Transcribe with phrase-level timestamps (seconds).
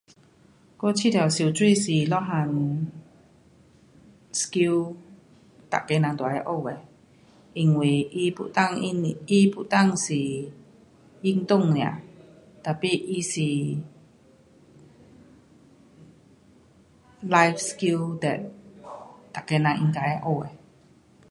[0.81, 2.87] 我觉得游泳是一样
[4.31, 4.95] skill
[5.71, 6.81] 每个人都要学的，
[7.53, 10.15] 因为它不但它不但是
[11.21, 11.99] 运动 nia
[12.63, 13.33] tapi 它是
[17.35, 18.39] live skill that
[19.35, 20.49] 每个人都应该要学的。